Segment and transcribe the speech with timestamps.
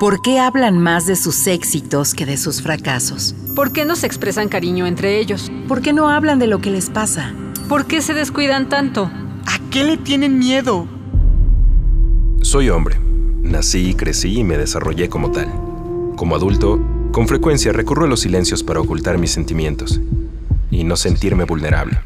[0.00, 3.34] ¿Por qué hablan más de sus éxitos que de sus fracasos?
[3.54, 5.52] ¿Por qué no se expresan cariño entre ellos?
[5.68, 7.34] ¿Por qué no hablan de lo que les pasa?
[7.68, 9.10] ¿Por qué se descuidan tanto?
[9.44, 10.88] ¿A qué le tienen miedo?
[12.40, 12.98] Soy hombre.
[13.42, 15.52] Nací, crecí y me desarrollé como tal.
[16.16, 16.80] Como adulto,
[17.12, 20.00] con frecuencia recurro a los silencios para ocultar mis sentimientos
[20.70, 22.00] y no sentirme vulnerable.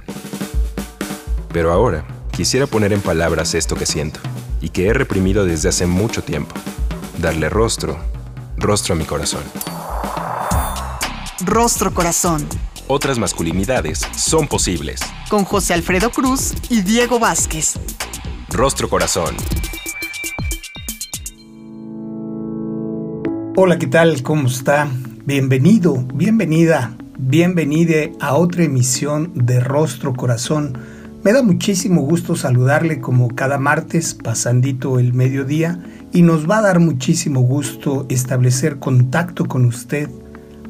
[1.53, 4.19] Pero ahora quisiera poner en palabras esto que siento
[4.61, 6.57] y que he reprimido desde hace mucho tiempo.
[7.19, 7.97] Darle rostro,
[8.57, 9.43] rostro a mi corazón.
[11.45, 12.47] Rostro Corazón.
[12.89, 15.01] Otras masculinidades son posibles.
[15.31, 17.75] Con José Alfredo Cruz y Diego Vázquez.
[18.51, 19.37] Rostro Corazón.
[23.57, 24.23] Hola, ¿qué tal?
[24.23, 24.89] ¿Cómo está?
[25.25, 30.77] Bienvenido, bienvenida, bienvenide a otra emisión de Rostro Corazón.
[31.23, 35.83] Me da muchísimo gusto saludarle como cada martes, pasandito el mediodía,
[36.15, 40.09] y nos va a dar muchísimo gusto establecer contacto con usted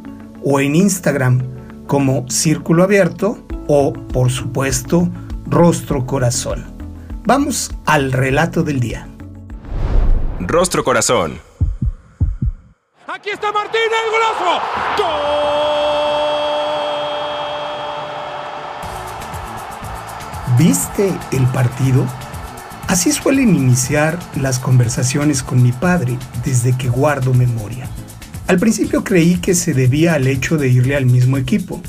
[0.44, 1.44] o en Instagram
[1.86, 5.08] como Círculo Abierto o, por supuesto,
[5.48, 6.69] Rostro Corazón.
[7.30, 9.08] Vamos al relato del día.
[10.40, 11.40] Rostro Corazón.
[13.06, 14.60] Aquí está Martín, el golazo.
[14.98, 15.06] ¡Gol!
[20.58, 22.04] ¿Viste el partido?
[22.88, 27.88] Así suelen iniciar las conversaciones con mi padre desde que guardo memoria.
[28.48, 31.80] Al principio creí que se debía al hecho de irle al mismo equipo,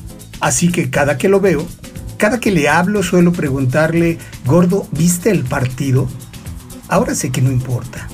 [0.41, 1.67] así que cada que lo veo,
[2.21, 6.07] cada que le hablo suelo preguntarle, Gordo, ¿viste el partido?
[6.87, 8.09] Ahora sé que no importa.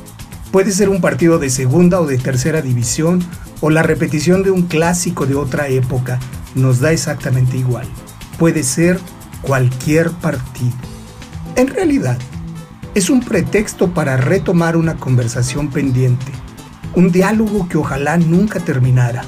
[0.53, 3.21] Puede ser un partido de segunda o de tercera división
[3.61, 6.21] o la repetición de un clásico de otra época,
[6.55, 7.89] nos da exactamente igual.
[8.39, 9.01] Puede ser
[9.43, 10.77] cualquier partido.
[11.57, 12.17] En realidad,
[12.95, 16.31] es un pretexto para retomar una conversación pendiente,
[16.95, 19.25] un diálogo que ojalá nunca terminara.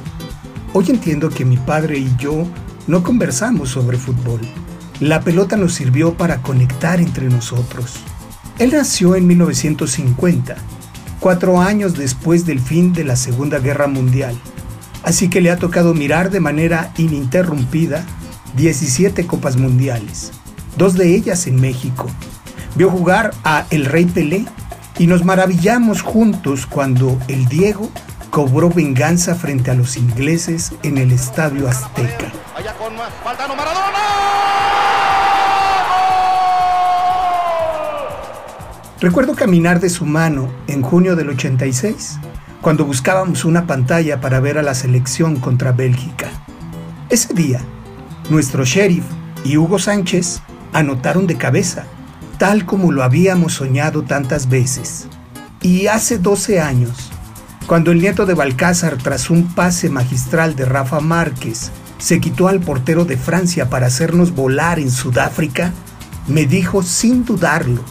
[0.73, 2.47] Hoy entiendo que mi padre y yo
[2.87, 4.41] no conversamos sobre fútbol.
[5.01, 7.95] La pelota nos sirvió para conectar entre nosotros.
[8.59, 10.57] Él nació en 1950,
[11.21, 14.37] cuatro años después del fin de la Segunda Guerra Mundial,
[15.05, 18.05] así que le ha tocado mirar de manera ininterrumpida
[18.57, 20.33] 17 Copas Mundiales,
[20.77, 22.11] dos de ellas en México,
[22.75, 24.47] vio jugar a El Rey Pelé
[24.99, 27.89] y nos maravillamos juntos cuando el Diego
[28.31, 32.33] cobró venganza frente a los ingleses en el Estadio Azteca.
[39.01, 42.19] Recuerdo caminar de su mano en junio del 86,
[42.61, 46.29] cuando buscábamos una pantalla para ver a la selección contra Bélgica.
[47.09, 47.61] Ese día,
[48.29, 49.05] nuestro sheriff
[49.45, 50.41] y Hugo Sánchez
[50.73, 51.87] anotaron de cabeza
[52.39, 55.09] tal como lo habíamos soñado tantas veces.
[55.61, 57.11] Y hace 12 años,
[57.67, 62.61] cuando el nieto de Balcázar, tras un pase magistral de Rafa Márquez, se quitó al
[62.61, 65.73] portero de Francia para hacernos volar en Sudáfrica,
[66.29, 67.83] me dijo sin dudarlo,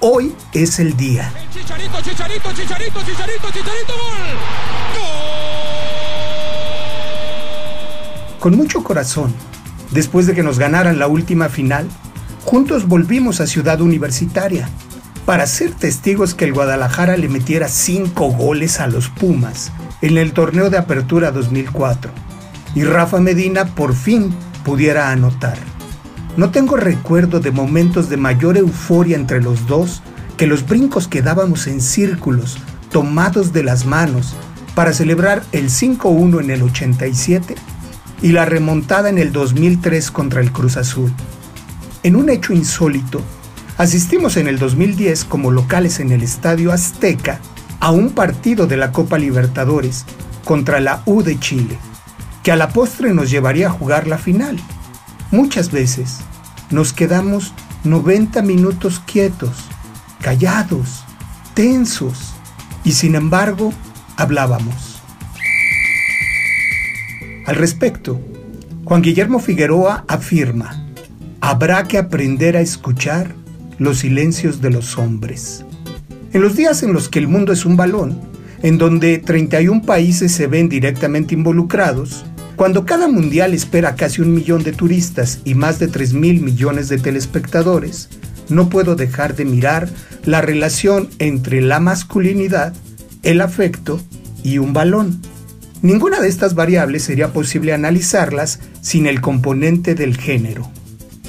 [0.00, 1.32] hoy es el día.
[1.52, 4.16] Chicharito, chicharito, chicharito, chicharito, chicharito, gol.
[8.38, 9.34] Con mucho corazón,
[9.90, 11.86] después de que nos ganaran la última final,
[12.44, 14.68] juntos volvimos a Ciudad Universitaria
[15.26, 20.32] para ser testigos que el Guadalajara le metiera cinco goles a los Pumas en el
[20.32, 22.10] torneo de apertura 2004
[22.74, 24.34] y Rafa Medina por fin
[24.64, 25.58] pudiera anotar.
[26.36, 30.02] No tengo recuerdo de momentos de mayor euforia entre los dos
[30.36, 32.58] que los brincos que dábamos en círculos
[32.90, 34.34] tomados de las manos
[34.74, 37.56] para celebrar el 5-1 en el 87
[38.22, 41.12] y la remontada en el 2003 contra el Cruz Azul.
[42.02, 43.20] En un hecho insólito,
[43.76, 47.40] asistimos en el 2010 como locales en el Estadio Azteca
[47.80, 50.04] a un partido de la Copa Libertadores
[50.44, 51.78] contra la U de Chile,
[52.42, 54.58] que a la postre nos llevaría a jugar la final.
[55.30, 56.18] Muchas veces
[56.70, 57.54] nos quedamos
[57.84, 59.56] 90 minutos quietos,
[60.20, 61.04] callados,
[61.54, 62.34] tensos,
[62.82, 63.72] y sin embargo
[64.16, 65.00] hablábamos.
[67.46, 68.20] Al respecto,
[68.84, 70.84] Juan Guillermo Figueroa afirma,
[71.40, 73.34] habrá que aprender a escuchar
[73.78, 75.64] los silencios de los hombres.
[76.32, 78.20] En los días en los que el mundo es un balón,
[78.62, 82.24] en donde 31 países se ven directamente involucrados,
[82.60, 86.90] cuando cada mundial espera casi un millón de turistas y más de 3 mil millones
[86.90, 88.10] de telespectadores,
[88.50, 89.88] no puedo dejar de mirar
[90.26, 92.74] la relación entre la masculinidad,
[93.22, 93.98] el afecto
[94.42, 95.22] y un balón.
[95.80, 100.70] Ninguna de estas variables sería posible analizarlas sin el componente del género.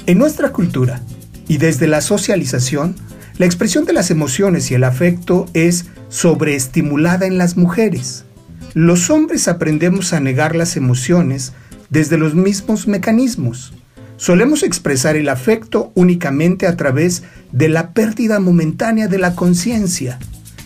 [0.07, 0.99] En nuestra cultura
[1.47, 2.93] y desde la socialización,
[3.37, 8.25] la expresión de las emociones y el afecto es sobreestimulada en las mujeres.
[8.73, 11.51] Los hombres aprendemos a negar las emociones
[11.89, 13.73] desde los mismos mecanismos.
[14.15, 20.19] Solemos expresar el afecto únicamente a través de la pérdida momentánea de la conciencia.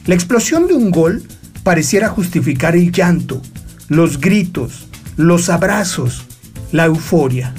[0.06, 1.24] La explosión de un gol
[1.64, 3.42] pareciera justificar el llanto,
[3.90, 4.88] los gritos,
[5.18, 6.26] los abrazos,
[6.72, 7.56] la euforia.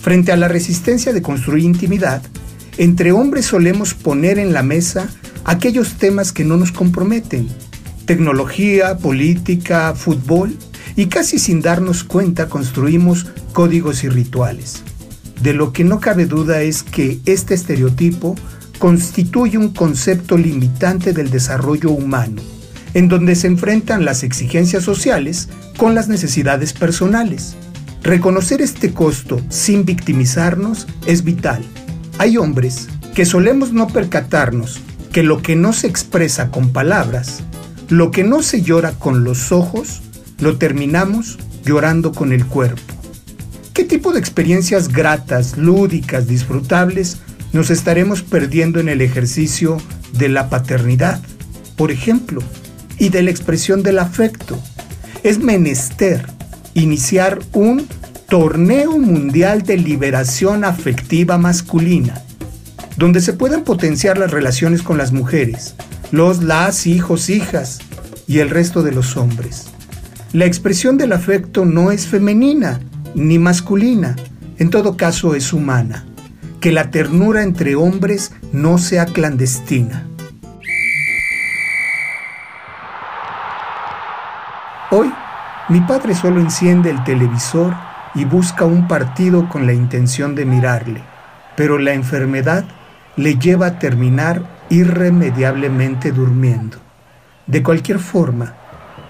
[0.00, 2.22] Frente a la resistencia de construir intimidad,
[2.78, 5.08] entre hombres solemos poner en la mesa
[5.44, 7.48] aquellos temas que no nos comprometen.
[8.06, 10.56] Tecnología, política, fútbol,
[10.96, 14.82] y casi sin darnos cuenta construimos códigos y rituales.
[15.42, 18.34] De lo que no cabe duda es que este estereotipo
[18.78, 22.42] constituye un concepto limitante del desarrollo humano
[22.94, 27.56] en donde se enfrentan las exigencias sociales con las necesidades personales.
[28.02, 31.64] Reconocer este costo sin victimizarnos es vital.
[32.18, 34.80] Hay hombres que solemos no percatarnos
[35.12, 37.42] que lo que no se expresa con palabras,
[37.88, 40.02] lo que no se llora con los ojos,
[40.38, 42.80] lo terminamos llorando con el cuerpo.
[43.72, 47.18] ¿Qué tipo de experiencias gratas, lúdicas, disfrutables
[47.52, 49.78] nos estaremos perdiendo en el ejercicio
[50.12, 51.20] de la paternidad?
[51.76, 52.40] Por ejemplo,
[52.98, 54.58] y de la expresión del afecto.
[55.22, 56.26] Es menester
[56.74, 57.86] iniciar un
[58.28, 62.22] torneo mundial de liberación afectiva masculina,
[62.96, 65.74] donde se puedan potenciar las relaciones con las mujeres,
[66.14, 67.80] los, las, hijos, hijas
[68.28, 69.72] y el resto de los hombres.
[70.32, 72.78] La expresión del afecto no es femenina
[73.16, 74.14] ni masculina,
[74.58, 76.04] en todo caso es humana.
[76.60, 80.06] Que la ternura entre hombres no sea clandestina.
[84.92, 85.12] Hoy,
[85.68, 87.74] mi padre solo enciende el televisor
[88.14, 91.02] y busca un partido con la intención de mirarle,
[91.56, 92.64] pero la enfermedad
[93.16, 96.78] le lleva a terminar irremediablemente durmiendo.
[97.46, 98.54] De cualquier forma,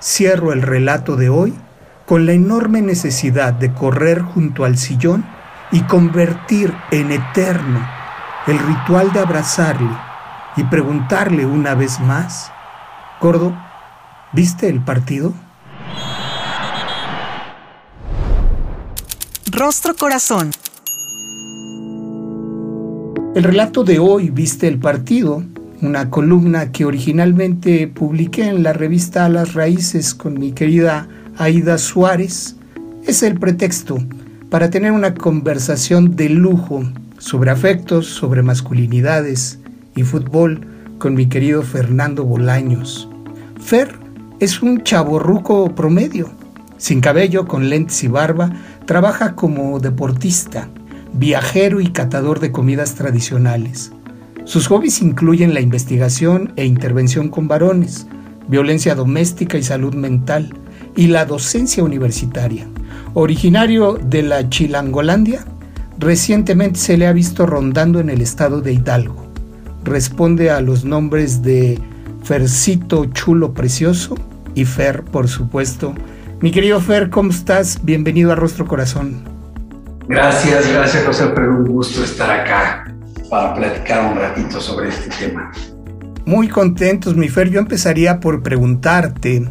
[0.00, 1.54] cierro el relato de hoy
[2.06, 5.24] con la enorme necesidad de correr junto al sillón
[5.70, 7.86] y convertir en eterno
[8.46, 9.96] el ritual de abrazarle
[10.56, 12.52] y preguntarle una vez más,
[13.20, 13.56] Gordo,
[14.32, 15.32] ¿viste el partido?
[19.50, 20.50] Rostro Corazón.
[23.34, 25.42] El relato de hoy, Viste el Partido,
[25.82, 32.54] una columna que originalmente publiqué en la revista las Raíces con mi querida Aida Suárez,
[33.04, 33.98] es el pretexto
[34.50, 36.84] para tener una conversación de lujo
[37.18, 39.58] sobre afectos, sobre masculinidades
[39.96, 40.60] y fútbol
[40.98, 43.08] con mi querido Fernando Bolaños.
[43.60, 43.98] Fer
[44.38, 46.30] es un chaborruco promedio,
[46.76, 48.52] sin cabello, con lentes y barba,
[48.86, 50.68] Trabaja como deportista,
[51.14, 53.92] viajero y catador de comidas tradicionales.
[54.44, 58.06] Sus hobbies incluyen la investigación e intervención con varones,
[58.48, 60.52] violencia doméstica y salud mental,
[60.96, 62.68] y la docencia universitaria.
[63.14, 65.44] Originario de la Chilangolandia,
[65.98, 69.26] recientemente se le ha visto rondando en el estado de Hidalgo.
[69.84, 71.78] Responde a los nombres de
[72.22, 74.16] Fercito Chulo Precioso
[74.54, 75.94] y Fer, por supuesto,
[76.40, 77.80] mi querido Fer, ¿cómo estás?
[77.84, 79.33] Bienvenido a Rostro Corazón.
[80.08, 82.94] Gracias, gracias José Alfredo, un gusto estar acá
[83.30, 85.50] para platicar un ratito sobre este tema.
[86.26, 87.50] Muy contentos, mi Fer.
[87.50, 89.48] Yo empezaría por preguntarte,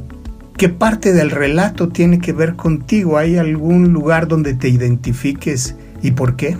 [0.57, 3.17] ¿qué parte del relato tiene que ver contigo?
[3.17, 6.55] ¿Hay algún lugar donde te identifiques y por qué?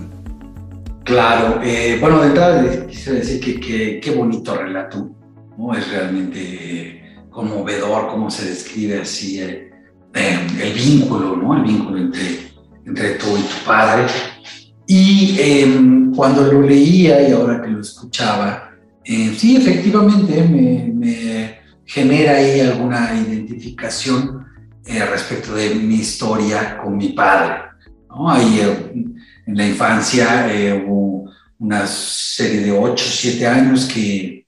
[1.04, 5.10] Claro, eh, bueno, de entrada quisiera decir que qué bonito relato,
[5.58, 5.74] ¿no?
[5.74, 9.70] Es realmente conmovedor cómo se describe así eh,
[10.14, 11.56] eh, el vínculo, ¿no?
[11.56, 12.53] El vínculo entre,
[12.86, 14.06] entre tú y tu padre.
[14.86, 18.70] Y em, cuando lo leía y ahora que lo escuchaba,
[19.04, 24.46] eh, sí, efectivamente me, me, genera ahí alguna identificación
[24.86, 27.62] eh, respecto de mi historia con mi padre.
[28.08, 28.30] ¿no?
[28.30, 28.60] Ahí
[29.46, 30.48] en la infancia
[30.86, 34.46] hubo una serie de 8, 7 años que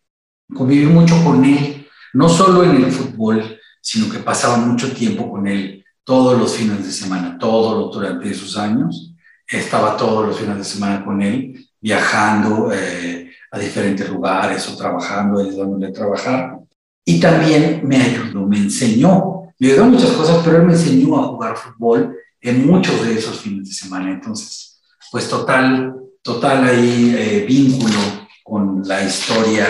[0.54, 5.46] conviví mucho con él, no solo en el fútbol, sino que pasaba mucho tiempo con
[5.46, 9.12] él todos los fines de semana, todos durante esos años.
[9.48, 15.40] Estaba todos los fines de semana con él, viajando eh, a diferentes lugares o trabajando,
[15.40, 16.58] ayudándole a trabajar.
[17.04, 21.26] Y también me ayudó, me enseñó, me ayudó muchas cosas, pero él me enseñó a
[21.26, 24.12] jugar fútbol en muchos de esos fines de semana.
[24.12, 27.98] Entonces, pues total, total ahí eh, vínculo
[28.44, 29.66] con la historia,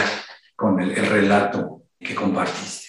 [0.54, 2.85] con el, el relato que compartiste.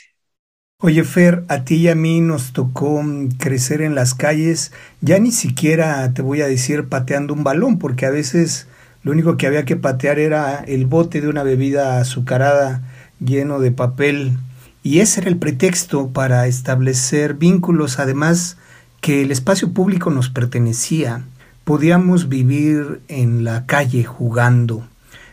[0.80, 3.04] Oye, Fer, a ti y a mí nos tocó
[3.40, 8.06] crecer en las calles, ya ni siquiera te voy a decir pateando un balón, porque
[8.06, 8.68] a veces
[9.02, 12.84] lo único que había que patear era el bote de una bebida azucarada
[13.20, 14.38] lleno de papel,
[14.84, 18.58] y ese era el pretexto para establecer vínculos, además
[19.02, 21.24] que el espacio público nos pertenecía.
[21.64, 24.88] Podíamos vivir en la calle jugando.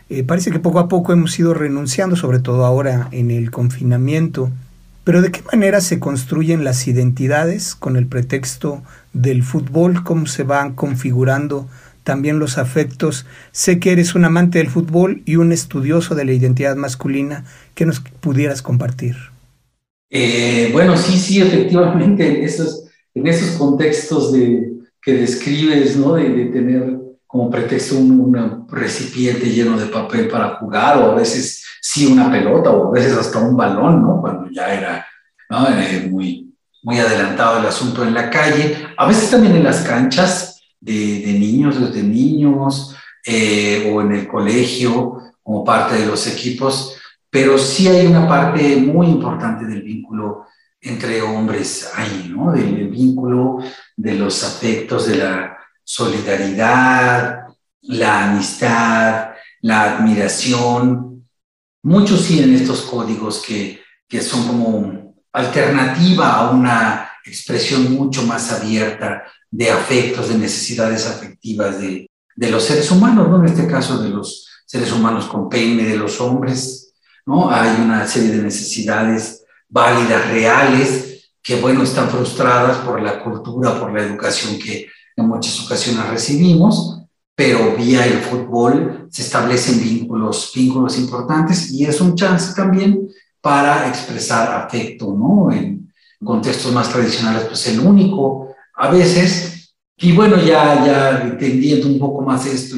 [0.09, 4.49] Eh, parece que poco a poco hemos ido renunciando, sobre todo ahora en el confinamiento.
[5.05, 8.83] Pero ¿de qué manera se construyen las identidades con el pretexto
[9.13, 10.03] del fútbol?
[10.03, 11.69] ¿Cómo se van configurando
[12.03, 13.27] también los afectos?
[13.51, 17.45] Sé que eres un amante del fútbol y un estudioso de la identidad masculina.
[17.75, 19.15] que nos pudieras compartir?
[20.09, 26.15] Eh, bueno, sí, sí, efectivamente, en esos, en esos contextos de, que describes, ¿no?
[26.15, 31.63] De, de tener como pretexto un, recipiente lleno de papel para jugar, o a veces
[31.95, 34.19] sí una pelota, o a veces hasta un balón, ¿no?
[34.19, 35.05] Cuando ya era
[35.49, 40.61] eh, muy, muy adelantado el asunto en la calle, a veces también en las canchas
[40.81, 46.97] de, de niños, desde niños, eh, o en el colegio, como parte de los equipos,
[47.29, 50.47] pero sí hay una parte muy importante del vínculo
[50.81, 52.51] entre hombres ahí, ¿no?
[52.51, 53.59] Del vínculo
[53.95, 57.45] de los afectos, de la solidaridad,
[57.83, 59.29] la amistad,
[59.61, 61.14] la admiración.
[61.85, 69.23] Muchos siguen estos códigos que, que son como alternativa a una expresión mucho más abierta
[69.51, 73.39] de afectos, de necesidades afectivas de, de los seres humanos, ¿no?
[73.39, 77.51] En este caso de los seres humanos con peine, de los hombres, ¿no?
[77.51, 83.93] Hay una serie de necesidades válidas, reales, que, bueno, están frustradas por la cultura, por
[83.93, 87.04] la educación que en muchas ocasiones recibimos,
[87.35, 93.09] pero vía el fútbol se establecen vínculos, vínculos importantes y es un chance también
[93.41, 95.51] para expresar afecto, ¿no?
[95.51, 101.99] En contextos más tradicionales, pues el único, a veces, y bueno, ya, ya entendiendo un
[101.99, 102.77] poco más esto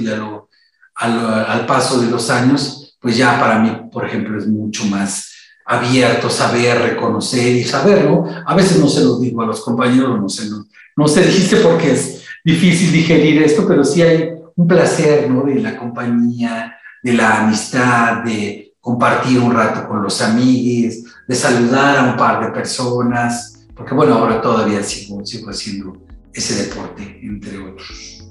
[0.95, 5.31] al, al paso de los años, pues ya para mí, por ejemplo, es mucho más
[5.65, 8.25] abierto, saber, reconocer y saberlo.
[8.45, 11.57] A veces no se lo digo a los compañeros, no se, lo, no se dice
[11.57, 15.43] porque es difícil digerir esto, pero sí hay un placer, ¿no?
[15.43, 21.97] De la compañía, de la amistad, de compartir un rato con los amigos, de saludar
[21.97, 25.97] a un par de personas, porque bueno, ahora todavía sigo, sigo haciendo
[26.33, 28.23] ese deporte, entre otros.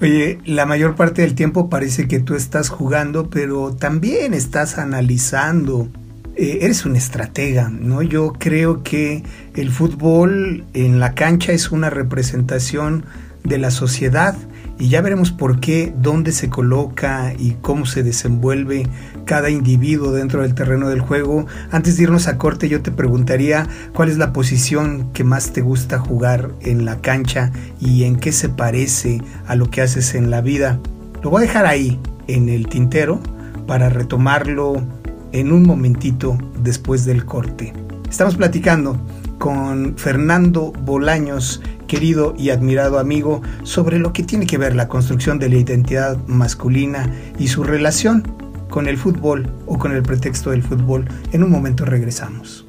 [0.00, 5.88] Oye, la mayor parte del tiempo parece que tú estás jugando, pero también estás analizando.
[6.34, 8.02] Eh, eres un estratega, ¿no?
[8.02, 9.22] Yo creo que
[9.54, 13.04] el fútbol en la cancha es una representación
[13.44, 14.34] de la sociedad
[14.82, 18.88] y ya veremos por qué, dónde se coloca y cómo se desenvuelve
[19.26, 21.46] cada individuo dentro del terreno del juego.
[21.70, 25.60] Antes de irnos a corte yo te preguntaría cuál es la posición que más te
[25.60, 30.32] gusta jugar en la cancha y en qué se parece a lo que haces en
[30.32, 30.80] la vida.
[31.22, 33.20] Lo voy a dejar ahí, en el tintero,
[33.68, 34.82] para retomarlo
[35.30, 37.72] en un momentito después del corte.
[38.10, 39.00] Estamos platicando
[39.38, 41.60] con Fernando Bolaños,
[41.92, 46.16] querido y admirado amigo, sobre lo que tiene que ver la construcción de la identidad
[46.26, 48.22] masculina y su relación
[48.70, 51.06] con el fútbol o con el pretexto del fútbol.
[51.32, 52.64] En un momento regresamos.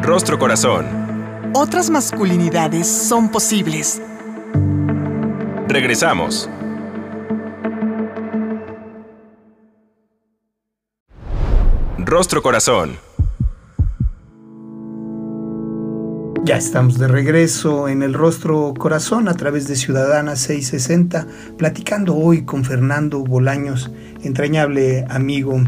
[0.00, 0.86] Rostro Corazón.
[1.52, 4.00] Otras masculinidades son posibles.
[5.68, 6.48] Regresamos.
[11.98, 13.07] Rostro Corazón.
[16.44, 21.26] Ya estamos de regreso en el rostro corazón a través de Ciudadana 660,
[21.58, 23.90] platicando hoy con Fernando Bolaños,
[24.22, 25.60] entrañable amigo,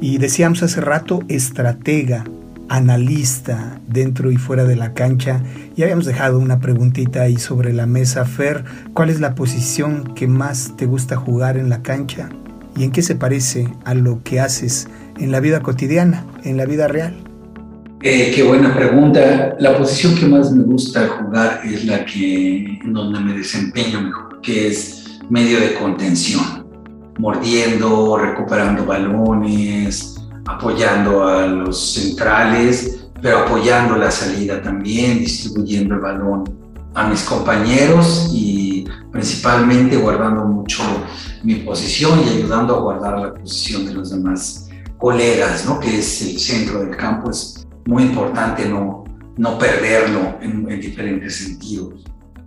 [0.00, 2.24] y decíamos hace rato, estratega,
[2.68, 5.42] analista dentro y fuera de la cancha.
[5.76, 10.28] Y habíamos dejado una preguntita ahí sobre la mesa, Fer, ¿cuál es la posición que
[10.28, 12.28] más te gusta jugar en la cancha?
[12.76, 16.66] ¿Y en qué se parece a lo que haces en la vida cotidiana, en la
[16.66, 17.27] vida real?
[18.00, 19.56] Eh, qué buena pregunta.
[19.58, 24.40] La posición que más me gusta jugar es la que en donde me desempeño mejor,
[24.40, 26.64] que es medio de contención,
[27.18, 30.14] mordiendo, recuperando balones,
[30.46, 36.44] apoyando a los centrales, pero apoyando la salida también, distribuyendo el balón
[36.94, 40.84] a mis compañeros y principalmente guardando mucho
[41.42, 45.80] mi posición y ayudando a guardar la posición de los demás colegas, ¿no?
[45.80, 49.02] que es el centro del campo, es muy importante no,
[49.38, 52.04] no perderlo en, diferentes sentidos.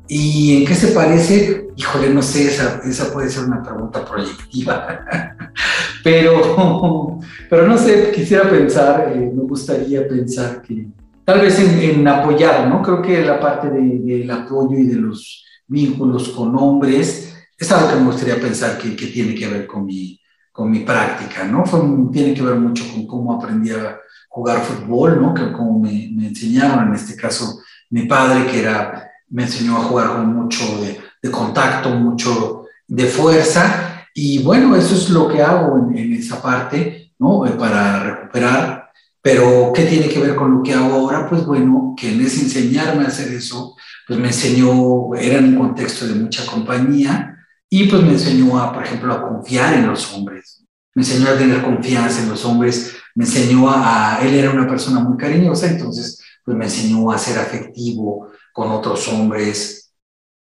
[0.07, 1.67] ¿Y en qué se parece?
[1.75, 5.03] Híjole, no sé, esa, esa puede ser una pregunta proyectiva.
[6.03, 7.17] pero,
[7.49, 10.89] pero no sé, quisiera pensar, eh, me gustaría pensar que
[11.25, 12.83] tal vez en, apoyar, ¿no?
[12.83, 17.95] Creo que la parte del apoyo y de los vínculos con hombres es algo que
[17.95, 20.21] me gustaría pensar que, que tiene que ver con mi,
[20.51, 21.65] con mi práctica, ¿no?
[21.65, 21.79] Fue,
[22.11, 23.97] tiene que ver mucho con cómo aprendí a
[24.31, 25.33] jugar fútbol, ¿no?
[25.33, 27.59] Que como me, me enseñaron, en este caso,
[27.89, 33.05] mi padre, que era, me enseñó a jugar con mucho de, de contacto, mucho de
[33.05, 37.45] fuerza, y bueno, eso es lo que hago en, en esa parte, ¿no?
[37.45, 38.89] Eh, para recuperar,
[39.21, 41.27] pero ¿qué tiene que ver con lo que hago ahora?
[41.29, 43.75] Pues bueno, que en ese enseñarme a hacer eso,
[44.07, 47.37] pues me enseñó, era en un contexto de mucha compañía,
[47.69, 50.63] y pues me enseñó a, por ejemplo, a confiar en los hombres,
[50.95, 54.99] me enseñó a tener confianza en los hombres, me enseñó a, él era una persona
[54.99, 59.93] muy cariñosa, entonces pues me enseñó a ser afectivo con otros hombres,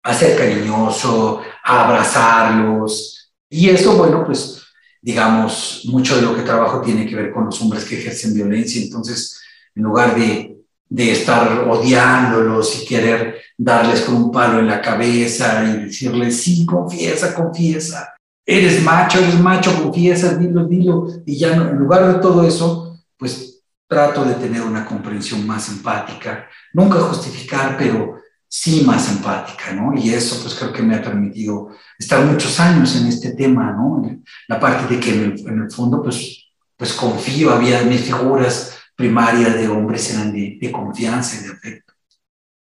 [0.04, 3.34] a ser cariñoso, a abrazarlos.
[3.50, 4.62] Y eso, bueno, pues
[5.02, 8.82] digamos, mucho de lo que trabajo tiene que ver con los hombres que ejercen violencia.
[8.82, 9.40] Entonces,
[9.76, 10.58] en lugar de,
[10.88, 16.66] de estar odiándolos y querer darles con un palo en la cabeza y decirles, sí,
[16.66, 18.14] confiesa, confiesa,
[18.50, 21.08] eres macho, eres macho, confiesa, dilo, dilo.
[21.26, 26.48] Y ya en lugar de todo eso, pues trato de tener una comprensión más empática,
[26.74, 29.94] nunca justificar, pero sí más empática, ¿no?
[29.96, 34.02] Y eso pues creo que me ha permitido estar muchos años en este tema, ¿no?
[34.48, 39.68] La parte de que en el, fondo pues, pues confío, había mis figuras primarias de
[39.68, 41.89] hombres eran de, de confianza y de afecto.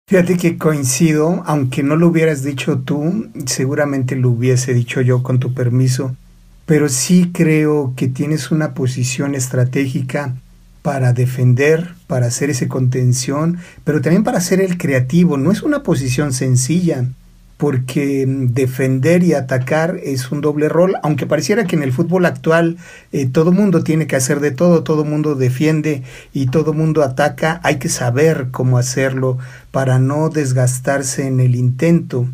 [0.09, 5.39] Fíjate que coincido, aunque no lo hubieras dicho tú, seguramente lo hubiese dicho yo con
[5.39, 6.15] tu permiso,
[6.65, 10.33] pero sí creo que tienes una posición estratégica
[10.81, 15.37] para defender, para hacer ese contención, pero también para ser el creativo.
[15.37, 17.05] No es una posición sencilla,
[17.59, 22.77] porque defender y atacar es un doble rol, aunque pareciera que en el fútbol actual
[23.11, 27.59] eh, todo mundo tiene que hacer de todo, todo mundo defiende y todo mundo ataca,
[27.61, 29.37] hay que saber cómo hacerlo
[29.71, 32.27] para no desgastarse en el intento.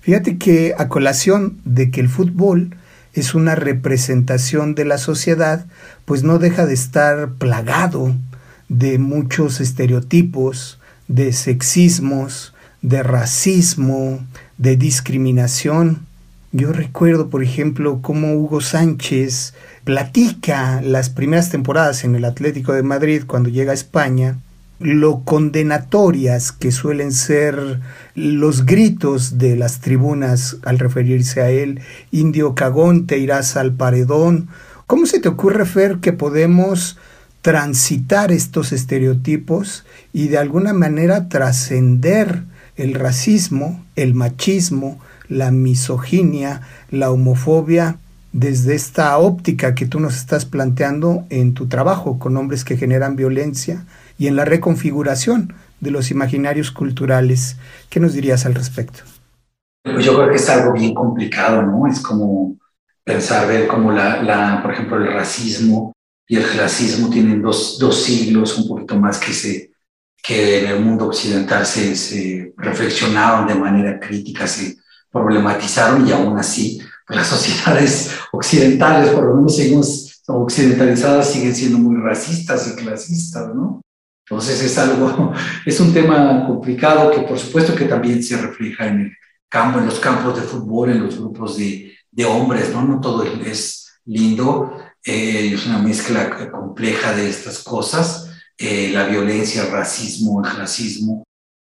[0.00, 2.74] Fíjate que a colación de que el fútbol
[3.12, 5.66] es una representación de la sociedad,
[6.06, 8.14] pues no deja de estar plagado
[8.70, 14.20] de muchos estereotipos, de sexismos, de racismo,
[14.60, 16.06] de discriminación.
[16.52, 22.82] Yo recuerdo, por ejemplo, cómo Hugo Sánchez platica las primeras temporadas en el Atlético de
[22.82, 24.36] Madrid cuando llega a España,
[24.78, 27.80] lo condenatorias que suelen ser
[28.14, 34.48] los gritos de las tribunas al referirse a él, indio cagón, te irás al paredón.
[34.86, 36.98] ¿Cómo se te ocurre, Fer, que podemos
[37.40, 42.49] transitar estos estereotipos y de alguna manera trascender
[42.80, 47.98] el racismo, el machismo, la misoginia, la homofobia,
[48.32, 53.16] desde esta óptica que tú nos estás planteando en tu trabajo con hombres que generan
[53.16, 53.84] violencia
[54.18, 57.56] y en la reconfiguración de los imaginarios culturales.
[57.90, 59.00] ¿Qué nos dirías al respecto?
[59.82, 61.86] Pues yo creo que es algo bien complicado, ¿no?
[61.86, 62.56] Es como
[63.04, 65.92] pensar, ver cómo la, la por ejemplo, el racismo
[66.26, 69.69] y el clasismo tienen dos, dos siglos, un poquito más que se
[70.22, 74.76] que en el mundo occidental se, se reflexionaron de manera crítica, se
[75.10, 81.78] problematizaron y aún así pues, las sociedades occidentales, por lo menos seguimos occidentalizadas, siguen siendo
[81.78, 83.80] muy racistas y clasistas, ¿no?
[84.28, 85.32] Entonces es algo,
[85.66, 89.12] es un tema complicado que por supuesto que también se refleja en el
[89.48, 92.84] campo, en los campos de fútbol, en los grupos de, de hombres, ¿no?
[92.84, 98.29] No todo es lindo, eh, es una mezcla compleja de estas cosas
[98.62, 101.24] eh, la violencia, el racismo, el racismo.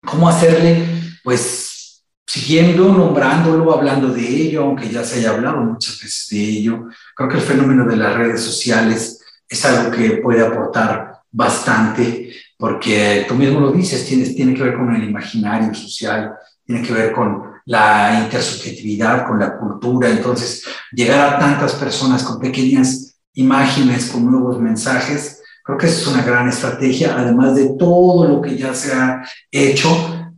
[0.06, 0.86] ¿Cómo hacerle?
[1.24, 6.86] Pues siguiendo, nombrándolo, hablando de ello, aunque ya se haya hablado muchas veces de ello.
[7.16, 9.20] Creo que el fenómeno de las redes sociales
[9.50, 14.76] es algo que puede aportar bastante, porque tú mismo lo dices, tiene, tiene que ver
[14.76, 20.08] con el imaginario social, tiene que ver con la intersubjetividad, con la cultura.
[20.08, 25.35] Entonces, llegar a tantas personas con pequeñas imágenes, con nuevos mensajes,
[25.66, 29.90] Creo que es una gran estrategia, además de todo lo que ya se ha hecho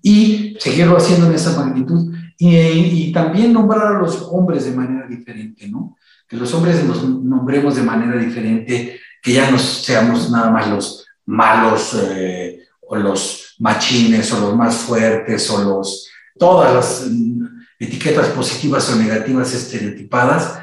[0.01, 5.67] y seguirlo haciendo en esa magnitud y, también nombrar a los hombres de manera diferente,
[5.67, 5.97] ¿no?
[6.29, 11.05] Que los hombres nos nombremos de manera diferente, que ya no seamos nada más los
[11.25, 16.09] malos eh, o los machines o los más fuertes o los
[16.39, 17.43] todas las mm,
[17.79, 20.57] etiquetas positivas o negativas estereotipadas,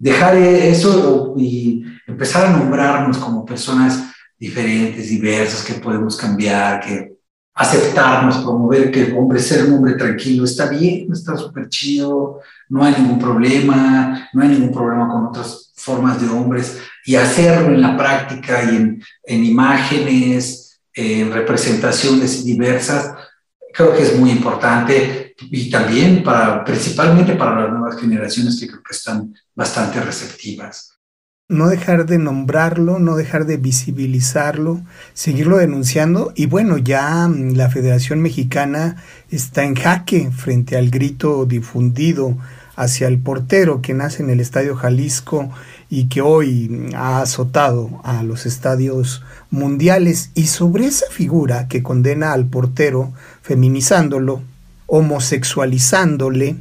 [0.00, 7.12] dejar eso y empezar a nombrarnos como personas diferentes, diversas, que podemos cambiar, que
[7.54, 12.82] aceptarnos, promover que el hombre, ser un hombre tranquilo, está bien, está súper chido, no
[12.82, 17.82] hay ningún problema, no hay ningún problema con otras formas de hombres, y hacerlo en
[17.82, 23.12] la práctica y en, en imágenes, en representaciones diversas,
[23.74, 28.82] creo que es muy importante y también para, principalmente para las nuevas generaciones que creo
[28.82, 30.98] que están bastante receptivas.
[31.48, 34.82] No dejar de nombrarlo, no dejar de visibilizarlo,
[35.14, 41.46] seguirlo denunciando y bueno, ya mm, la Federación Mexicana está en jaque frente al grito
[41.46, 42.36] difundido
[42.76, 45.50] hacia el portero que nace en el Estadio Jalisco
[45.88, 51.82] y que hoy mm, ha azotado a los estadios mundiales y sobre esa figura que
[51.82, 54.42] condena al portero feminizándolo,
[54.90, 56.56] homosexualizándole,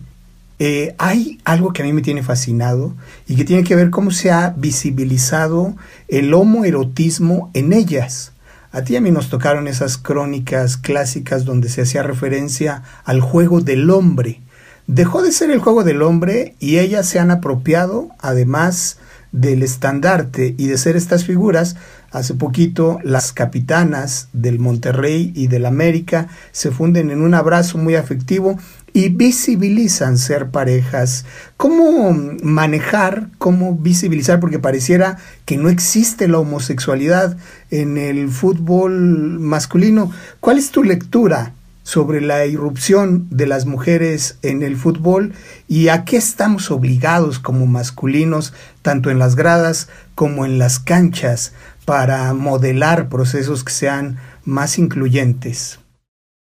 [0.59, 2.93] eh, hay algo que a mí me tiene fascinado
[3.27, 5.75] y que tiene que ver cómo se ha visibilizado
[6.07, 8.33] el homoerotismo en ellas.
[8.71, 13.19] A ti y a mí nos tocaron esas crónicas clásicas donde se hacía referencia al
[13.19, 14.41] juego del hombre.
[14.85, 18.97] Dejó de ser el juego del hombre y ellas se han apropiado, además
[19.31, 21.77] del estandarte y de ser estas figuras,
[22.11, 27.95] Hace poquito las capitanas del Monterrey y del América se funden en un abrazo muy
[27.95, 28.57] afectivo
[28.93, 31.25] y visibilizan ser parejas.
[31.57, 34.39] ¿Cómo manejar, cómo visibilizar?
[34.39, 37.37] Porque pareciera que no existe la homosexualidad
[37.69, 40.11] en el fútbol masculino.
[40.39, 45.33] ¿Cuál es tu lectura sobre la irrupción de las mujeres en el fútbol
[45.67, 51.53] y a qué estamos obligados como masculinos, tanto en las gradas como en las canchas,
[51.89, 55.80] para modelar procesos que sean más incluyentes?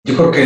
[0.04, 0.44] Yo creo que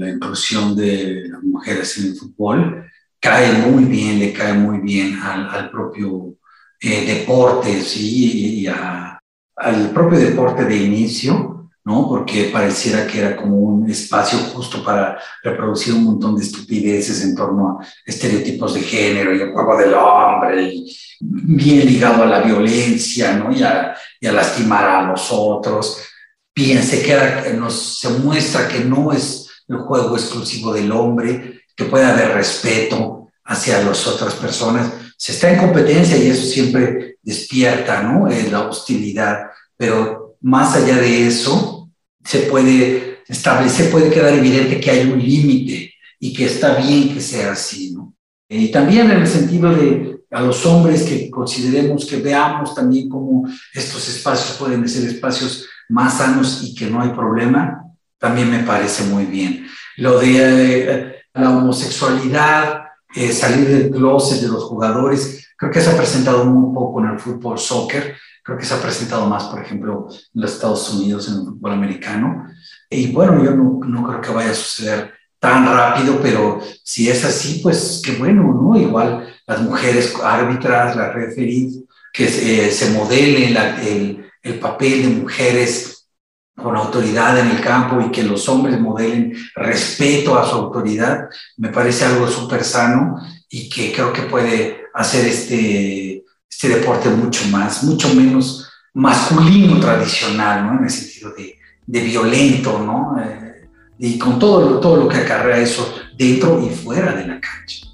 [0.00, 2.86] la inclusión de las mujeres en el fútbol
[3.20, 6.36] cae muy bien, le cae muy bien al, propio
[6.80, 11.57] eh, deporte, sí, y al propio deporte de inicio,
[11.88, 12.06] ¿no?
[12.06, 17.34] Porque pareciera que era como un espacio justo para reproducir un montón de estupideces en
[17.34, 20.74] torno a estereotipos de género y el juego del hombre,
[21.18, 23.50] bien ligado a la violencia, ¿no?
[23.50, 26.02] Y a, y lastimar a los otros.
[26.54, 31.86] Bien, se, queda, nos, se muestra que no es el juego exclusivo del hombre, que
[31.86, 34.92] puede haber respeto hacia las otras personas.
[35.16, 38.28] Se está en competencia y eso siempre despierta ¿no?
[38.28, 39.38] Eh, la hostilidad,
[39.74, 41.77] pero más allá de eso,
[42.28, 47.22] se puede establecer, puede quedar evidente que hay un límite y que está bien que
[47.22, 47.94] sea así.
[47.94, 48.12] ¿no?
[48.50, 53.48] Y también en el sentido de a los hombres que consideremos, que veamos también cómo
[53.72, 57.82] estos espacios pueden ser espacios más sanos y que no hay problema,
[58.18, 59.66] también me parece muy bien.
[59.96, 62.82] Lo de eh, la homosexualidad,
[63.14, 67.10] eh, salir del closet de los jugadores, creo que se ha presentado muy poco en
[67.10, 71.28] el fútbol soccer, creo que se ha presentado más, por ejemplo, en los Estados Unidos,
[71.28, 72.46] en el fútbol americano.
[72.88, 77.24] Y bueno, yo no, no creo que vaya a suceder tan rápido, pero si es
[77.24, 78.78] así, pues qué bueno, ¿no?
[78.78, 81.80] Igual las mujeres árbitras, las referees,
[82.12, 85.97] que eh, se modele el, el papel de mujeres
[86.62, 91.68] con autoridad en el campo y que los hombres modelen respeto a su autoridad, me
[91.68, 93.16] parece algo súper sano
[93.48, 100.66] y que creo que puede hacer este, este deporte mucho más, mucho menos masculino tradicional,
[100.66, 100.78] ¿no?
[100.78, 103.16] En el sentido de, de violento, ¿no?
[103.22, 103.68] Eh,
[103.98, 107.87] y con todo, todo lo que acarrea eso dentro y fuera de la cancha.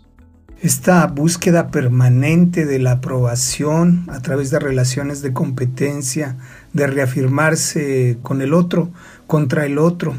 [0.64, 6.36] Esta búsqueda permanente de la aprobación a través de relaciones de competencia,
[6.72, 8.88] de reafirmarse con el otro,
[9.26, 10.14] contra el otro,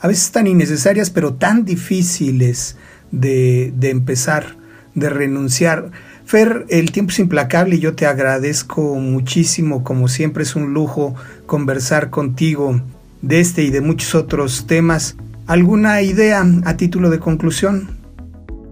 [0.00, 2.78] a veces tan innecesarias pero tan difíciles
[3.10, 4.56] de, de empezar,
[4.94, 5.90] de renunciar.
[6.24, 11.14] Fer, el tiempo es implacable y yo te agradezco muchísimo, como siempre es un lujo
[11.44, 12.80] conversar contigo
[13.20, 15.14] de este y de muchos otros temas.
[15.46, 17.93] ¿Alguna idea a título de conclusión?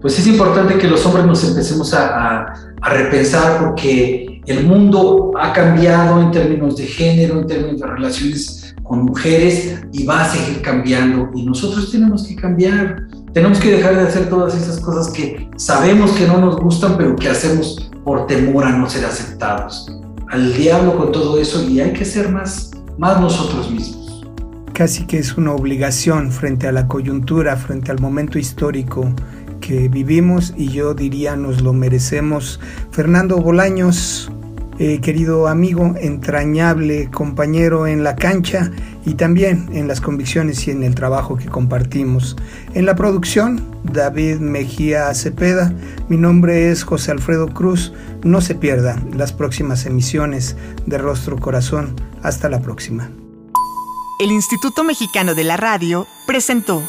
[0.03, 5.31] Pues es importante que los hombres nos empecemos a, a, a repensar porque el mundo
[5.39, 10.29] ha cambiado en términos de género, en términos de relaciones con mujeres y va a
[10.29, 13.07] seguir cambiando y nosotros tenemos que cambiar.
[13.31, 17.15] Tenemos que dejar de hacer todas esas cosas que sabemos que no nos gustan, pero
[17.15, 19.89] que hacemos por temor a no ser aceptados.
[20.29, 24.25] Al diablo con todo eso y hay que ser más, más nosotros mismos.
[24.73, 29.13] Casi que es una obligación frente a la coyuntura, frente al momento histórico
[29.65, 32.59] que vivimos y yo diría nos lo merecemos.
[32.91, 34.29] Fernando Bolaños,
[34.77, 38.71] eh, querido amigo, entrañable compañero en la cancha
[39.05, 42.35] y también en las convicciones y en el trabajo que compartimos.
[42.73, 45.73] En la producción, David Mejía Cepeda,
[46.09, 47.93] mi nombre es José Alfredo Cruz.
[48.23, 51.95] No se pierdan las próximas emisiones de Rostro Corazón.
[52.21, 53.09] Hasta la próxima.
[54.19, 56.81] el Instituto Mexicano de la Radio presentó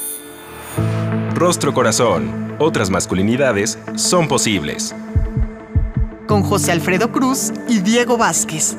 [1.35, 2.55] Rostro Corazón.
[2.61, 4.95] Otras masculinidades son posibles.
[6.29, 8.77] con José Alfredo Cruz y Diego Vázquez.